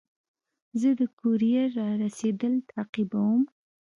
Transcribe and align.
زه 0.79 0.89
د 0.99 1.01
کوریر 1.19 1.65
رارسېدل 1.79 2.53
تعقیبوم. 2.71 3.41